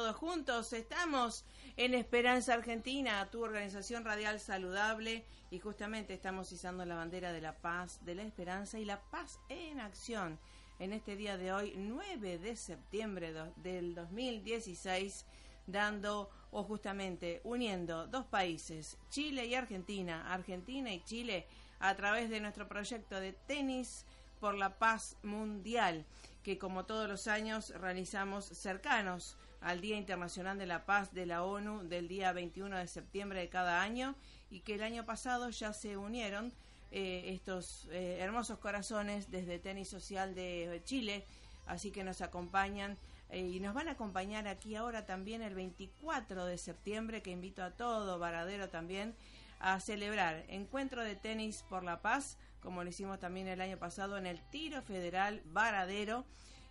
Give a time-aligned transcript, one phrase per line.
[0.00, 0.72] Todos juntos.
[0.72, 1.44] Estamos
[1.76, 5.26] en Esperanza Argentina, tu organización radial saludable.
[5.50, 9.38] Y justamente estamos izando la bandera de la paz, de la esperanza y la paz
[9.50, 10.38] en acción.
[10.78, 15.26] En este día de hoy, 9 de septiembre del 2016,
[15.66, 21.46] dando o justamente uniendo dos países, Chile y Argentina, Argentina y Chile,
[21.78, 24.06] a través de nuestro proyecto de tenis
[24.40, 26.06] por la paz mundial
[26.42, 31.44] que como todos los años realizamos cercanos al Día Internacional de la Paz de la
[31.44, 34.14] ONU del día 21 de septiembre de cada año
[34.50, 36.52] y que el año pasado ya se unieron
[36.90, 41.24] eh, estos eh, hermosos corazones desde Tenis Social de Chile,
[41.66, 42.98] así que nos acompañan
[43.30, 47.62] eh, y nos van a acompañar aquí ahora también el 24 de septiembre, que invito
[47.62, 49.14] a todo Varadero también
[49.60, 54.18] a celebrar Encuentro de Tenis por la Paz, como lo hicimos también el año pasado
[54.18, 56.24] en el Tiro Federal Varadero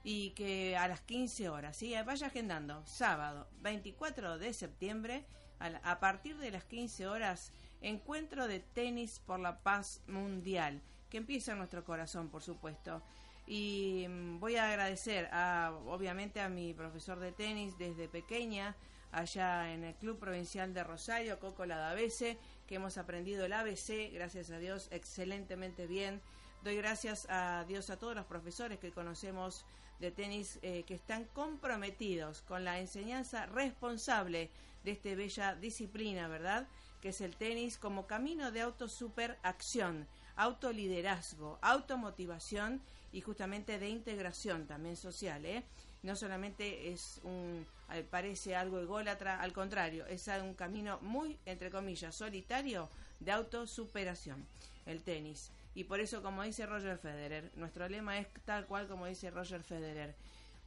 [0.04, 1.94] y que a las 15 horas, ¿sí?
[2.06, 5.26] vaya agendando, sábado 24 de septiembre,
[5.60, 7.52] a, partir de las 15 horas,
[7.82, 13.02] encuentro de tenis por la paz mundial, que empieza en nuestro corazón, por supuesto.
[13.46, 18.76] Y mm, voy a agradecer a, obviamente a mi profesor de tenis desde pequeña,
[19.12, 24.52] allá en el Club Provincial de Rosario, Coco Ladavese, que hemos aprendido el ABC, gracias
[24.52, 26.22] a Dios, excelentemente bien.
[26.64, 29.66] Doy gracias a Dios a todos los profesores que conocemos
[30.00, 34.50] de tenis eh, que están comprometidos con la enseñanza responsable
[34.84, 36.68] de esta bella disciplina, ¿verdad?
[37.02, 44.96] Que es el tenis como camino de autosuperacción, autoliderazgo, automotivación y justamente de integración también
[44.96, 45.64] social, ¿eh?
[46.04, 47.66] no solamente es un
[48.12, 52.88] parece algo ególatra, al contrario, es un camino muy entre comillas solitario
[53.20, 54.46] de autosuperación,
[54.86, 55.52] el tenis.
[55.80, 59.64] Y por eso, como dice Roger Federer, nuestro lema es tal cual como dice Roger
[59.64, 60.14] Federer.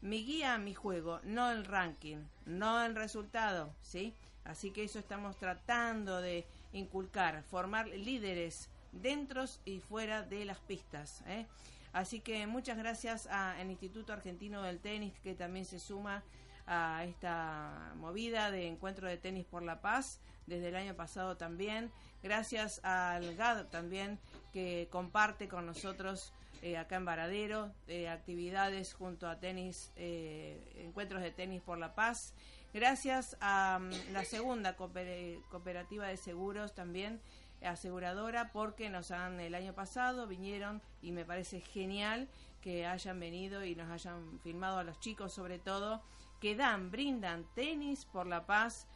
[0.00, 4.14] Mi guía, mi juego, no el ranking, no el resultado, ¿sí?
[4.44, 11.22] Así que eso estamos tratando de inculcar, formar líderes dentro y fuera de las pistas,
[11.26, 11.44] ¿eh?
[11.92, 16.22] Así que muchas gracias al Instituto Argentino del Tenis que también se suma
[16.66, 21.90] a esta movida de encuentro de tenis por la paz desde el año pasado también.
[22.22, 24.18] Gracias al GAD también
[24.52, 26.32] que comparte con nosotros
[26.62, 31.96] eh, acá en Varadero eh, actividades junto a tenis, eh, encuentros de tenis por la
[31.96, 32.34] paz.
[32.72, 37.20] Gracias a mm, la segunda cooperativa de seguros también
[37.64, 42.28] aseguradora porque nos han el año pasado vinieron y me parece genial
[42.60, 46.02] que hayan venido y nos hayan filmado a los chicos sobre todo
[46.40, 48.86] que dan brindan tenis por la paz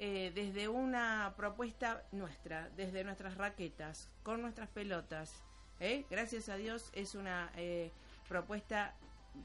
[0.00, 5.42] eh, desde una propuesta nuestra desde nuestras raquetas con nuestras pelotas
[5.78, 6.04] ¿eh?
[6.10, 7.92] gracias a Dios es una eh,
[8.28, 8.94] propuesta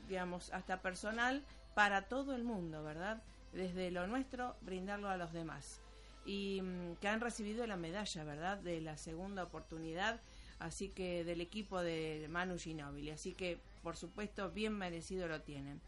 [0.08, 1.44] digamos hasta personal
[1.76, 3.22] para todo el mundo verdad
[3.54, 5.82] desde lo nuestro brindarlo a los demás
[6.26, 10.20] y mm, que han recibido la medalla, ¿verdad?, de la segunda oportunidad,
[10.60, 13.12] así que del equipo de Manu Ginóbili.
[13.12, 15.80] Así que, por supuesto, bien merecido lo tienen.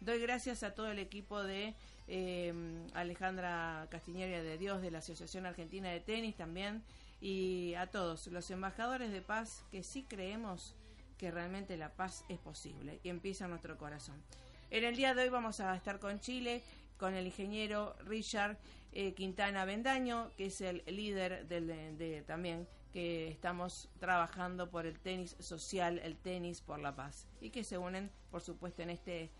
[0.00, 1.74] Doy gracias a todo el equipo de
[2.06, 2.52] eh,
[2.94, 6.82] Alejandra Castiñeria de Dios de la Asociación Argentina de Tenis también
[7.20, 10.74] y a todos los embajadores de paz que sí creemos
[11.18, 14.22] que realmente la paz es posible y empieza en nuestro corazón.
[14.70, 16.62] En el día de hoy vamos a estar con Chile
[16.98, 18.58] con el ingeniero Richard
[18.92, 21.66] eh, Quintana Bendaño, que es el líder del,
[21.98, 27.50] de, también que estamos trabajando por el tenis social, el tenis por la paz, y
[27.50, 29.30] que se unen, por supuesto, en este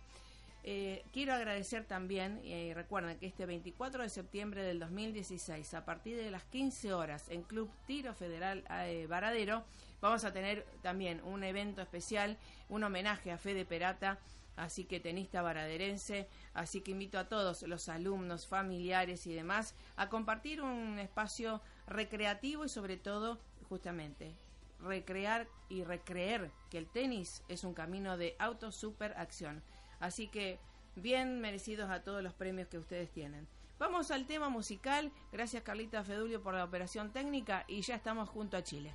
[0.71, 6.19] Eh, quiero agradecer también, y recuerden que este 24 de septiembre del 2016, a partir
[6.19, 8.63] de las 15 horas en Club Tiro Federal
[9.09, 9.65] Varadero,
[10.03, 12.37] vamos a tener también un evento especial,
[12.69, 14.19] un homenaje a Fede Perata,
[14.57, 20.11] así que tenista varaderense, así que invito a todos los alumnos, familiares y demás a
[20.11, 23.39] compartir un espacio recreativo y sobre todo,
[23.71, 24.35] justamente,
[24.81, 29.63] recrear y recreer que el tenis es un camino de auto super acción.
[30.01, 30.59] Así que
[30.97, 33.47] bien merecidos a todos los premios que ustedes tienen.
[33.79, 35.13] Vamos al tema musical.
[35.33, 38.95] Gracias Carlita Fedulio por la operación técnica y ya estamos junto a Chile.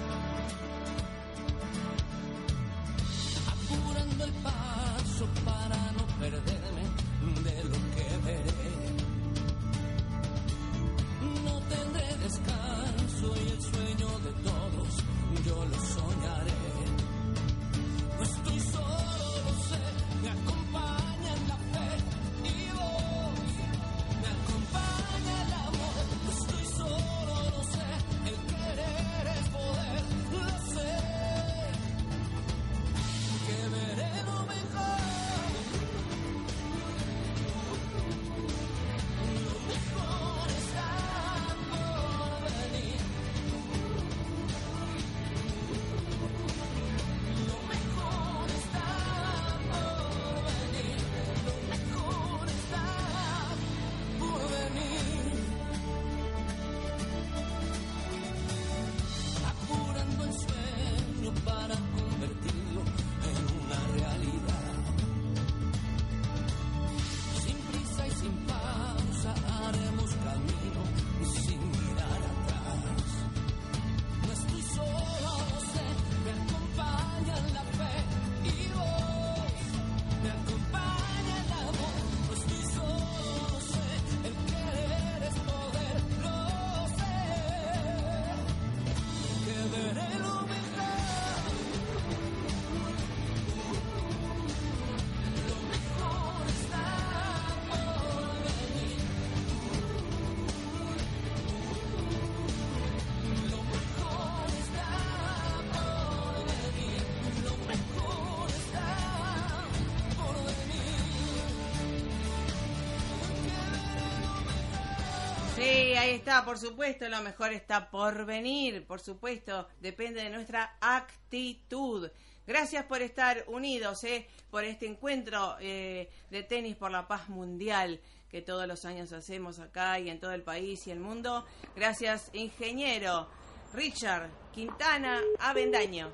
[115.63, 122.09] Ahí está, por supuesto, lo mejor está por venir, por supuesto, depende de nuestra actitud.
[122.47, 128.01] Gracias por estar unidos, eh, por este encuentro eh, de tenis por la paz mundial
[128.29, 131.45] que todos los años hacemos acá y en todo el país y el mundo.
[131.75, 133.27] Gracias, ingeniero
[133.73, 136.09] Richard Quintana Avendaño.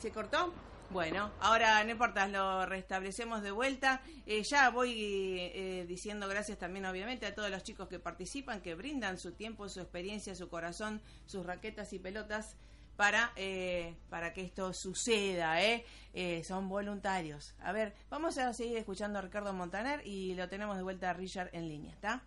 [0.00, 0.52] ¿Se cortó?
[0.90, 4.02] Bueno, ahora no importa, lo restablecemos de vuelta.
[4.26, 8.74] Eh, ya voy eh, diciendo gracias también, obviamente, a todos los chicos que participan, que
[8.74, 12.56] brindan su tiempo, su experiencia, su corazón, sus raquetas y pelotas
[12.96, 15.62] para, eh, para que esto suceda.
[15.62, 15.84] ¿eh?
[16.42, 17.54] son voluntarios.
[17.60, 21.12] A ver, vamos a seguir escuchando a Ricardo Montaner y lo tenemos de vuelta a
[21.12, 22.24] Richard en línea, ¿está?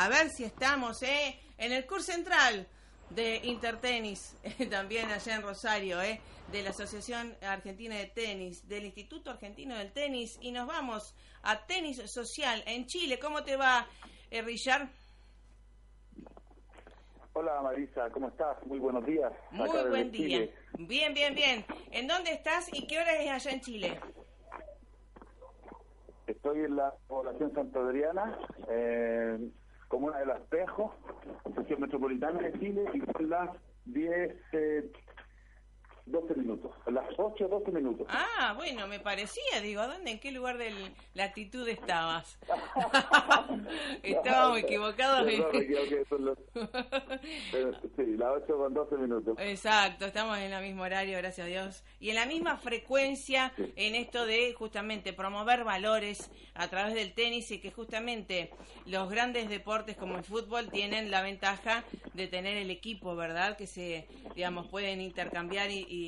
[0.00, 1.38] A ver si estamos ¿eh?
[1.58, 2.66] en el curso central
[3.10, 4.34] de Intertenis,
[4.70, 6.22] también allá en Rosario, ¿eh?
[6.50, 11.66] de la Asociación Argentina de Tenis, del Instituto Argentino del Tenis, y nos vamos a
[11.66, 13.18] Tenis Social en Chile.
[13.18, 13.86] ¿Cómo te va,
[14.30, 14.88] eh, Richard?
[17.34, 18.56] Hola Marisa, ¿cómo estás?
[18.64, 19.30] Muy buenos días.
[19.50, 20.48] Muy buen día.
[20.78, 21.66] Bien, bien, bien.
[21.90, 24.00] ¿En dónde estás y qué hora es allá en Chile?
[26.26, 28.38] Estoy en la población Santa Adriana,
[29.90, 30.92] eh, comuna de Las Pejos,
[31.54, 33.50] sección metropolitana de Chile, y son las
[33.86, 34.36] 10,
[36.10, 36.72] 12 minutos.
[36.86, 38.06] A las 8, 12 minutos.
[38.10, 39.60] Ah, bueno, me parecía.
[39.62, 40.70] Digo, ¿dónde, en qué lugar de
[41.14, 42.38] la latitud estabas?
[44.02, 45.28] Estábamos equivocados.
[47.96, 49.36] sí, las 8 con 12 minutos.
[49.38, 51.84] Exacto, estamos en el mismo horario, gracias a Dios.
[51.98, 57.50] Y en la misma frecuencia en esto de justamente promover valores a través del tenis
[57.50, 58.50] y que justamente
[58.86, 63.56] los grandes deportes como el fútbol tienen la ventaja de tener el equipo, ¿verdad?
[63.56, 65.99] Que se, digamos, pueden intercambiar y y,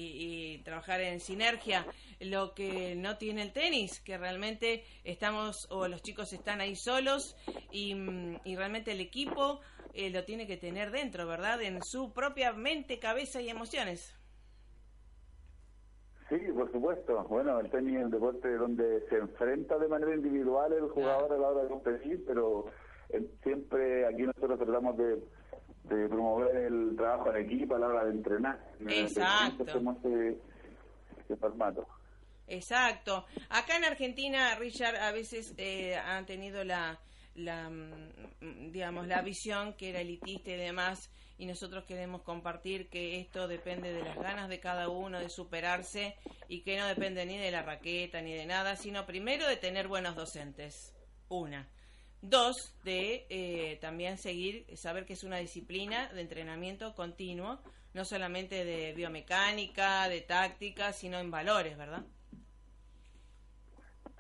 [0.64, 1.86] trabajar en sinergia,
[2.20, 7.36] lo que no tiene el tenis, que realmente estamos o los chicos están ahí solos
[7.70, 9.60] y, mm, realmente el equipo
[9.94, 11.60] eh, lo tiene que tener dentro, ¿verdad?
[11.62, 14.16] En su propia mente, cabeza y emociones.
[16.28, 17.24] Sí, por supuesto.
[17.24, 21.36] Bueno, el tenis es un deporte donde se enfrenta de manera individual el jugador a
[21.36, 22.66] la hora de competir, pero
[23.10, 25.22] eh, siempre aquí nosotros tratamos de
[25.84, 28.58] de promover el trabajo en equipo a la hora de entrenar.
[28.88, 29.64] Exacto.
[29.64, 31.86] Este, formato.
[32.46, 33.24] Exacto.
[33.48, 37.00] Acá en Argentina, Richard, a veces eh, han tenido la,
[37.34, 43.18] la, mm, digamos, la visión que era elitista y demás, y nosotros queremos compartir que
[43.18, 46.16] esto depende de las ganas de cada uno de superarse
[46.48, 49.88] y que no depende ni de la raqueta ni de nada, sino primero de tener
[49.88, 50.94] buenos docentes.
[51.28, 51.68] Una.
[52.22, 57.58] Dos, de eh, también seguir, saber que es una disciplina de entrenamiento continuo,
[57.94, 62.04] no solamente de biomecánica, de táctica, sino en valores, ¿verdad?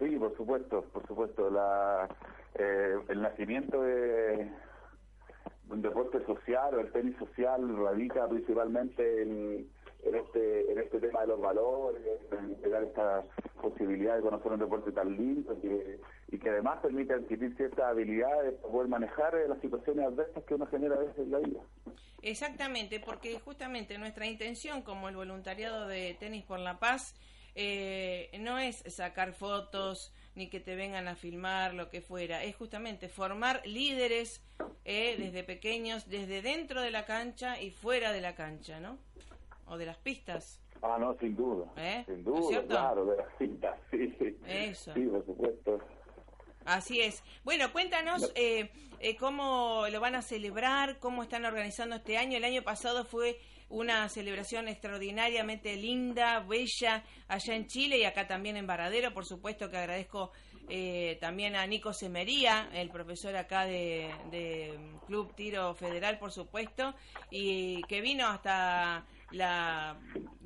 [0.00, 1.48] Sí, por supuesto, por supuesto.
[1.48, 2.08] La,
[2.58, 4.50] eh, el nacimiento de
[5.70, 9.70] un deporte social o el tenis social radica principalmente en
[10.02, 13.24] en este en este tema de los valores, en dar esta
[13.62, 15.56] posibilidad de conocer un deporte tan lindo
[16.28, 20.54] y que además permite adquirir ciertas habilidades para poder manejar eh, las situaciones adversas que
[20.54, 21.60] uno genera a veces en la vida.
[22.20, 27.14] Exactamente, porque justamente nuestra intención como el voluntariado de Tenis por la Paz
[27.54, 32.56] eh, no es sacar fotos ni que te vengan a filmar, lo que fuera, es
[32.56, 34.42] justamente formar líderes
[34.84, 38.98] eh, desde pequeños, desde dentro de la cancha y fuera de la cancha, ¿no?
[39.66, 40.61] o de las pistas.
[40.82, 41.66] Ah, no, sin duda.
[41.76, 42.02] ¿Eh?
[42.06, 44.14] Sin duda, claro, de las pistas, sí.
[44.46, 44.92] Eso.
[44.94, 45.78] Sí, por supuesto.
[46.64, 47.22] Así es.
[47.44, 48.70] Bueno, cuéntanos eh,
[49.00, 52.36] eh, cómo lo van a celebrar, cómo están organizando este año.
[52.36, 58.56] El año pasado fue una celebración extraordinariamente linda, bella, allá en Chile y acá también
[58.56, 59.14] en Varadero.
[59.14, 60.30] Por supuesto que agradezco
[60.68, 66.94] eh, también a Nico Semería, el profesor acá de, de Club Tiro Federal, por supuesto,
[67.30, 69.96] y que vino hasta la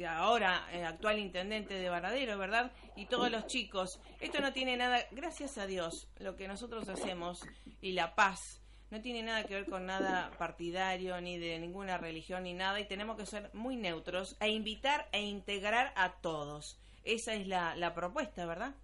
[0.08, 2.72] ahora eh, actual intendente de Varadero, ¿verdad?
[2.96, 4.00] Y todos los chicos.
[4.20, 7.46] Esto no tiene nada, gracias a Dios, lo que nosotros hacemos
[7.80, 12.44] y la paz no tiene nada que ver con nada partidario ni de ninguna religión
[12.44, 16.80] ni nada y tenemos que ser muy neutros e invitar e integrar a todos.
[17.04, 18.74] Esa es la, la propuesta, ¿verdad?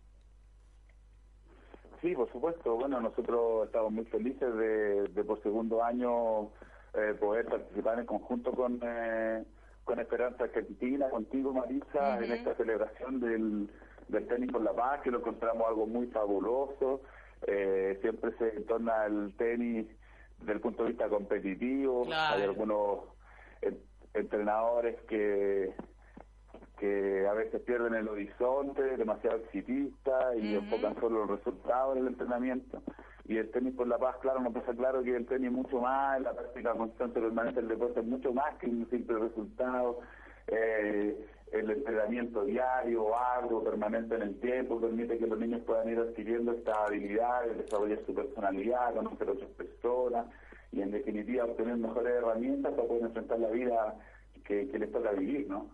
[2.00, 2.74] Sí, por supuesto.
[2.74, 6.50] Bueno, nosotros estamos muy felices de, por segundo año
[6.94, 8.80] eh, poder participar en conjunto con...
[8.82, 9.44] Eh,
[9.84, 13.68] con Esperanza Argentina, contigo Marisa, en esta celebración del,
[14.08, 17.02] del tenis por la paz, que lo encontramos algo muy fabuloso.
[17.46, 19.86] Eh, siempre se torna el tenis
[20.38, 22.06] desde el punto de vista competitivo.
[22.12, 23.00] Hay algunos
[24.14, 25.74] entrenadores que
[26.82, 32.82] que a veces pierden el horizonte, demasiado exitistas y enfocan solo los resultados del entrenamiento.
[33.28, 35.80] Y el tenis por la paz, claro, nos pasa claro que el tenis es mucho
[35.80, 40.00] más, la práctica constante permanente del deporte es mucho más que un simple resultado.
[40.48, 45.98] Eh, el entrenamiento diario, arduo, permanente en el tiempo, permite que los niños puedan ir
[45.98, 50.26] adquiriendo estas habilidades, desarrollar su personalidad, conocer a otras personas
[50.72, 53.94] y en definitiva obtener mejores herramientas para poder enfrentar la vida
[54.44, 55.70] que, que les toca vivir, ¿no?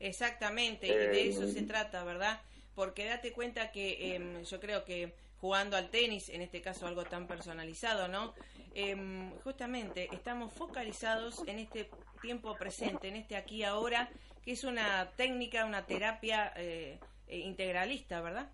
[0.00, 2.40] Exactamente, y de eso se eh, trata, ¿verdad?
[2.74, 7.02] Porque date cuenta que em, yo creo que jugando al tenis, en este caso algo
[7.02, 8.32] tan personalizado, ¿no?
[8.74, 14.08] Em, justamente estamos focalizados en este tiempo presente, en este aquí ahora,
[14.44, 18.50] que es una técnica, una terapia eh, eh, integralista, ¿verdad?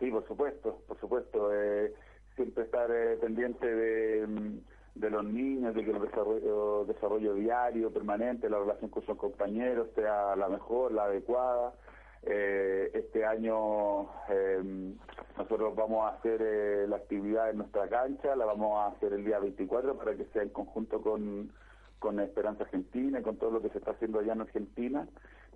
[0.00, 1.50] Sí, por supuesto, por supuesto.
[2.34, 4.58] siempre estar eh, pendiente de, mm,
[4.96, 9.86] de, los niños, de que el desarrollo, desarrollo diario, permanente, la relación con sus compañeros
[9.94, 11.74] sea la mejor, la adecuada.
[12.26, 14.96] Eh, este año em,
[15.36, 19.24] nosotros vamos a hacer eh, la actividad en nuestra cancha, la vamos a hacer el
[19.24, 21.52] día 24 para que sea en conjunto con,
[21.98, 25.06] con Esperanza Argentina y con todo lo que se está haciendo allá en Argentina.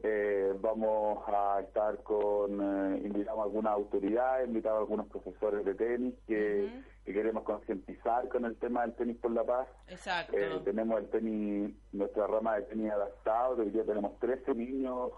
[0.02, 5.74] Eh, vamos a estar con, eh, invitamos a algunas autoridades, invitamos a algunos profesores de
[5.74, 6.70] tenis que,
[7.04, 9.66] queremos concientizar con el tema del tenis por la paz.
[9.88, 10.36] Exacto.
[10.36, 15.12] Eh, tenemos el tenis, nuestra rama de tenis adaptado, hoy día tenemos 13 niños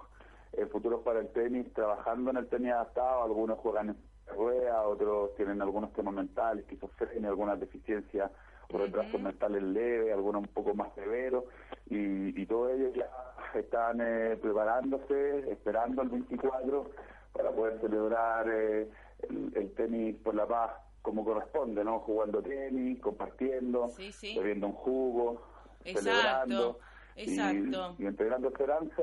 [0.53, 3.97] eh, futuros para el tenis trabajando en el tenis adaptado, algunos juegan en
[4.37, 8.31] rueda, otros tienen algunos temas mentales, esquizofrenia, algunas deficiencias
[8.73, 11.45] o retrasos mentales leves, algunos un poco más severos,
[11.87, 13.11] y, y todos ellos ya
[13.59, 16.91] están eh, preparándose, esperando el 24
[17.33, 18.89] para poder celebrar eh,
[19.29, 22.01] el, tenis por la paz como corresponde, ¿no?
[22.01, 23.91] Jugando tenis, compartiendo,
[24.37, 25.43] bebiendo un jugo,
[25.85, 26.79] celebrando.
[27.27, 29.03] Y, y, entregando esperanza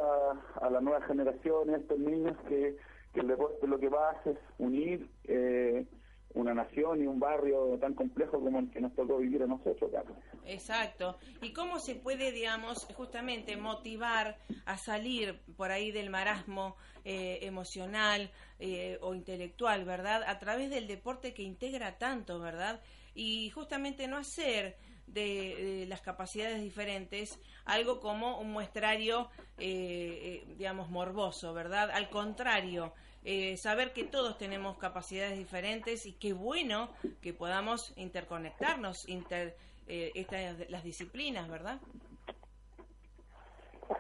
[0.62, 2.76] a la nueva generación, a estos niños que,
[3.14, 5.86] que el deporte lo que va a hacer es unir eh,
[6.34, 9.90] una nación y un barrio tan complejo como el que nos tocó vivir a nosotros,
[9.92, 10.18] Carlos.
[10.46, 11.18] Exacto.
[11.42, 16.76] ¿Y cómo se puede, digamos, justamente motivar a salir por ahí del marasmo
[17.06, 20.24] eh, emocional eh, o intelectual, ¿verdad?
[20.28, 22.82] A través del deporte que integra tanto, ¿verdad?
[23.16, 24.78] Y justamente no hacer
[25.08, 31.90] de, las capacidades diferentes algo como un muestrario, eh, digamos, morboso, ¿verdad?
[31.92, 32.94] Al contrario,
[33.30, 36.90] eh, saber que todos tenemos capacidades diferentes y qué bueno
[37.22, 41.82] que podamos interconectarnos, inter, eh, estas, las disciplinas, ¿verdad?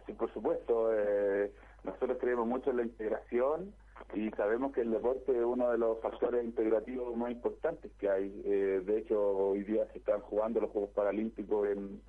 [0.06, 0.94] Sí, por supuesto.
[0.94, 1.52] Eh,
[1.84, 3.74] nosotros creemos mucho en la integración
[4.14, 8.30] y sabemos que el deporte es uno de los factores integrativos más importantes que hay.
[8.30, 12.02] de hecho, hoy día se están jugando los Juegos Paralímpicos en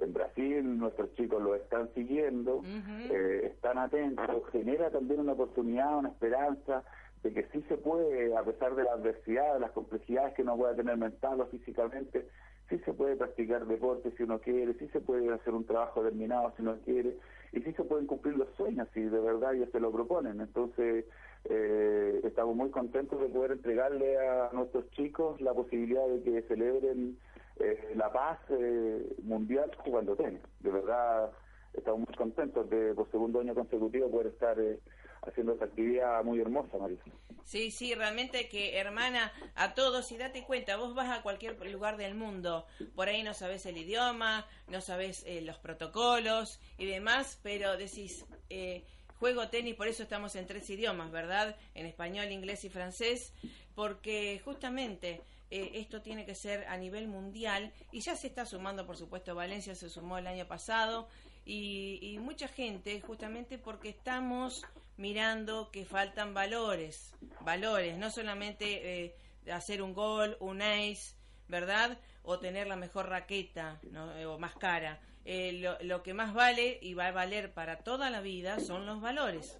[0.00, 2.62] en Brasil, nuestros chicos lo están siguiendo,
[3.10, 6.84] eh, están atentos, genera también una oportunidad, una esperanza
[7.22, 10.56] de que sí se puede, a pesar de la adversidad, de las complejidades que uno
[10.56, 12.28] pueda tener mental o físicamente,
[12.68, 16.52] sí se puede practicar deporte si uno quiere, sí se puede hacer un trabajo terminado
[16.56, 17.16] si uno quiere,
[17.52, 20.40] y sí se pueden cumplir los sueños si de verdad ellos se lo proponen.
[20.40, 21.04] Entonces,
[21.48, 27.18] eh, estamos muy contentos de poder entregarle a nuestros chicos la posibilidad de que celebren
[27.58, 30.42] eh, la paz eh, mundial jugando tenis.
[30.60, 31.30] De verdad,
[31.72, 34.78] estamos muy contentos de por segundo año consecutivo poder estar eh,
[35.22, 37.04] haciendo esta actividad muy hermosa, Marisa.
[37.44, 41.96] Sí, sí, realmente que hermana a todos y date cuenta, vos vas a cualquier lugar
[41.96, 47.76] del mundo, por ahí no sabes el idioma, no sabes los protocolos y demás, pero
[47.76, 48.26] decís,
[49.18, 51.56] juego tenis, por eso estamos en tres idiomas, ¿verdad?
[51.74, 53.32] En español, inglés y francés,
[53.74, 58.86] porque justamente eh, esto tiene que ser a nivel mundial y ya se está sumando,
[58.86, 61.08] por supuesto, Valencia se sumó el año pasado
[61.44, 64.64] y, mucha gente, justamente porque estamos
[64.96, 69.14] mirando que faltan valores, valores, no solamente eh,
[69.52, 71.14] hacer un gol, un ace,
[71.46, 71.98] ¿verdad?
[72.26, 73.80] O tener la mejor raqueta
[74.26, 74.98] o más cara.
[75.24, 78.84] Eh, lo, lo que más vale y va a valer para toda la vida son
[78.84, 79.58] los valores.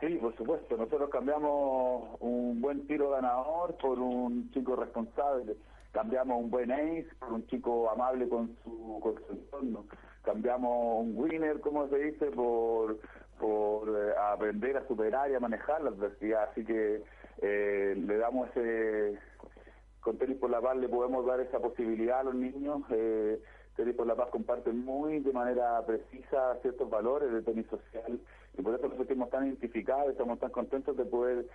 [0.00, 0.76] Sí, por supuesto.
[0.76, 5.56] Nosotros cambiamos un buen tiro ganador por un chico responsable.
[5.92, 9.84] Cambiamos un buen ace por un chico amable con su, con su entorno.
[10.22, 12.98] Cambiamos un winner, como se dice, por,
[13.38, 16.48] por eh, aprender a superar y a manejar la adversidad.
[16.50, 17.02] Así que
[17.42, 19.18] eh, le damos ese...
[20.04, 22.82] Con Tenis por la Paz le podemos dar esa posibilidad a los niños.
[22.90, 23.40] Eh,
[23.74, 28.20] Tenis por la Paz comparte muy de manera precisa ciertos valores de tenis social
[28.56, 31.46] y por eso nos sentimos tan identificados, estamos tan contentos de poder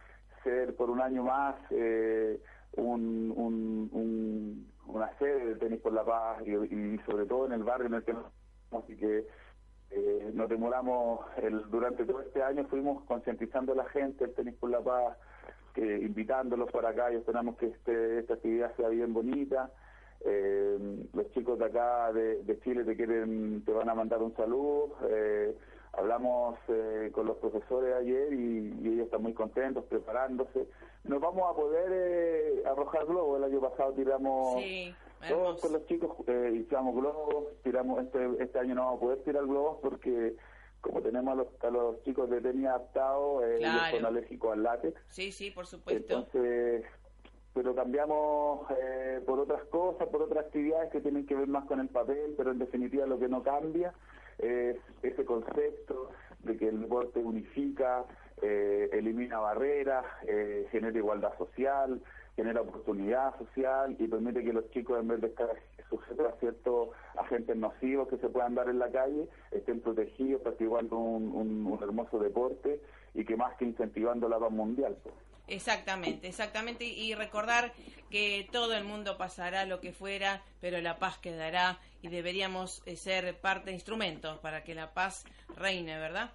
[0.43, 2.41] ser por un año más eh,
[2.75, 7.93] un, una sede de Tenis por la Paz y, sobre todo en el barrio en
[7.93, 8.25] el que nos
[8.71, 9.27] así que
[9.91, 14.55] eh, nos demoramos el, durante todo este año fuimos concientizando a la gente el Tenis
[14.55, 15.17] por la Paz
[15.79, 19.71] que invitándolos para acá y esperamos que este, esta actividad sea bien bonita
[20.25, 24.35] eh, los chicos de acá de, de, Chile te quieren te van a mandar un
[24.35, 25.55] saludo eh,
[25.93, 30.67] Hablamos eh, con los profesores ayer y, ellos están muy contentos, preparándose.
[31.03, 33.39] Nos vamos a poder eh, arrojar globos.
[33.39, 34.63] El año pasado tiramos
[35.27, 37.45] todos con los chicos, eh, tiramos globos.
[37.63, 40.35] Tiramos este, este año no vamos a poder tirar globos porque
[40.81, 43.59] como tenemos a los, chicos de tenis adaptados, eh,
[43.91, 45.01] son alérgicos al látex.
[45.07, 46.13] Sí, sí, por supuesto.
[46.13, 46.85] Entonces,
[47.53, 51.79] pero cambiamos eh, por otras cosas, por otras actividades que tienen que ver más con
[51.79, 53.93] el papel, pero en definitiva lo que no cambia
[54.37, 56.11] es ese concepto
[56.43, 58.05] de que el deporte unifica,
[58.41, 62.01] eh, elimina barreras, eh, genera igualdad social,
[62.39, 65.49] genera oportunidad social y permite que los chicos, en vez de estar
[65.89, 70.97] sujetos a ciertos agentes nocivos que se puedan dar en la calle, estén protegidos, practicando
[70.97, 72.81] un, un, hermoso deporte
[73.13, 74.95] y que más que incentivando la paz mundial.
[75.03, 75.15] Pues.
[75.47, 76.85] Exactamente, exactamente.
[76.85, 77.73] Y recordar
[78.09, 82.95] que todo el mundo pasará lo que fuera, pero la paz quedará y deberíamos eh,
[82.95, 85.25] ser parte, instrumentos para que la paz
[85.57, 86.31] reine, ¿verdad?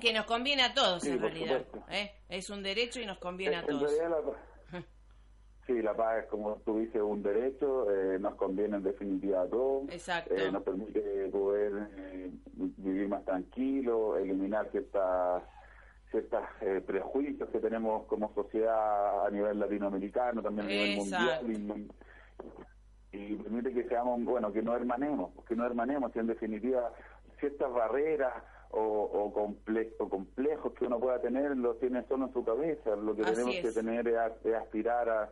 [0.00, 1.62] Que nos conviene a todos en realidad.
[1.90, 2.12] ¿eh?
[2.30, 3.92] Es un derecho y nos conviene a todos.
[5.66, 9.46] Sí, la paz es como tú dices, un derecho, eh, nos conviene en definitiva a
[9.46, 9.88] todos.
[9.90, 10.34] Exacto.
[10.52, 11.00] nos permite
[11.30, 11.72] poder
[12.54, 15.42] vivir más tranquilo, eliminar ciertas
[16.10, 21.88] ciertos eh, prejuicios que tenemos como sociedad a nivel latinoamericano, también a nivel mundial.
[23.12, 26.92] Y, permite que seamos, bueno, que no hermanemos, que no hermanemos, y en definitiva
[27.38, 28.32] ciertas barreras
[28.70, 32.96] o, o, complejos que uno pueda tener los tiene solo en su cabeza.
[32.96, 35.30] Lo que tenemos que tener es, aspirar a,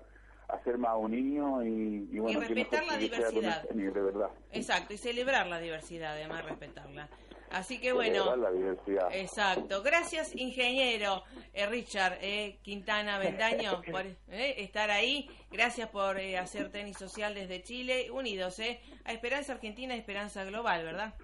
[0.52, 3.68] a, ser más unidos y, y, bueno, respetar la diversidad.
[3.68, 4.30] De verdad.
[4.52, 7.08] Exacto, y celebrar la diversidad, además respetarla.
[7.52, 8.24] Así que bueno.
[9.12, 9.82] Exacto.
[9.82, 14.16] Gracias, ingeniero eh, Richard eh, Quintana Bendaño, por eh,
[14.58, 15.28] estar ahí.
[15.50, 18.10] Gracias por hacer tenis social desde Chile.
[18.10, 18.80] Unidos, ¿eh?
[19.04, 21.14] A Esperanza Argentina y Esperanza Global, ¿verdad?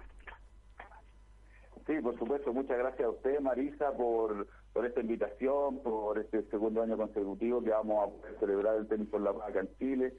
[1.86, 2.52] Sí, por supuesto.
[2.52, 4.46] Muchas gracias a usted, Marisa, por,
[4.78, 9.08] por esta invitación, por este segundo año consecutivo que vamos a poder celebrar el tenis
[9.08, 10.14] por la paz acá en Chile.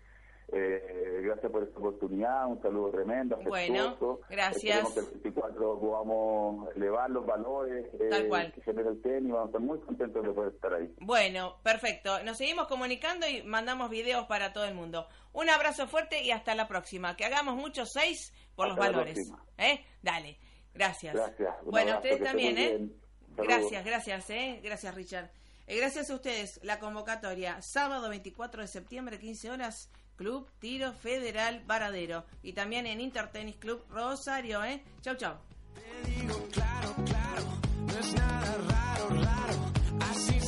[0.51, 3.39] Eh, gracias por esta oportunidad, un saludo tremendo.
[3.47, 4.79] Bueno, gracias.
[4.79, 9.45] Esperemos que el 24 podamos elevar los valores eh, que genera el tenis, vamos a
[9.45, 10.93] estar muy contentos de poder estar ahí.
[10.99, 12.21] Bueno, perfecto.
[12.25, 15.07] Nos seguimos comunicando y mandamos videos para todo el mundo.
[15.31, 17.15] Un abrazo fuerte y hasta la próxima.
[17.15, 19.31] Que hagamos muchos seis por los valores.
[19.57, 19.85] ¿Eh?
[20.01, 20.37] Dale,
[20.73, 21.15] gracias.
[21.15, 21.55] Gracias.
[21.63, 22.89] bueno, ustedes también, ¿eh?
[23.43, 24.59] Gracias, gracias, ¿eh?
[24.63, 25.29] Gracias, Richard.
[25.67, 31.61] Eh, gracias a ustedes, la convocatoria, sábado 24 de septiembre, 15 horas, Club Tiro Federal
[31.65, 32.25] Varadero.
[32.41, 34.81] Y también en Intertenis Club Rosario, ¿eh?
[35.01, 35.35] Chau, chau.
[35.75, 37.43] Te digo claro, claro,
[37.85, 39.71] no es nada raro, raro,
[40.11, 40.38] así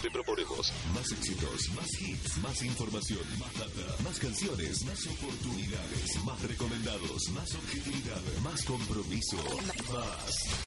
[0.00, 0.72] te proponemos.
[0.94, 7.54] Más éxitos, más hits, más información, más data, más canciones, más oportunidades, más recomendados, más
[7.54, 9.36] objetividad, más compromiso,
[9.92, 10.60] más